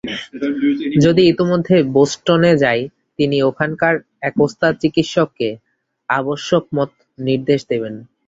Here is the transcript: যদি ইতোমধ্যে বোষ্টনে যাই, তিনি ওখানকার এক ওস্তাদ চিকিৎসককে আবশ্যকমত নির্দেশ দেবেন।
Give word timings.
যদি 1.05 1.21
ইতোমধ্যে 1.27 1.77
বোষ্টনে 1.95 2.51
যাই, 2.57 2.81
তিনি 3.19 3.37
ওখানকার 3.41 3.93
এক 4.21 4.35
ওস্তাদ 4.39 4.73
চিকিৎসককে 4.81 5.49
আবশ্যকমত 6.09 6.91
নির্দেশ 7.19 7.59
দেবেন। 7.71 7.93